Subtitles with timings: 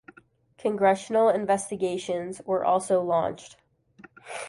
[0.57, 3.57] Congressional investigations were also launched.